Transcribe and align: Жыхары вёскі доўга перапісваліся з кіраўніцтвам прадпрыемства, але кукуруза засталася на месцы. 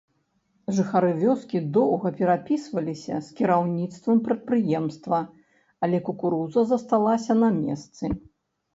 Жыхары 0.77 1.11
вёскі 1.23 1.61
доўга 1.75 2.07
перапісваліся 2.21 3.21
з 3.27 3.37
кіраўніцтвам 3.41 4.17
прадпрыемства, 4.31 5.23
але 5.85 5.97
кукуруза 6.11 6.69
засталася 6.75 7.33
на 7.47 7.57
месцы. 7.65 8.05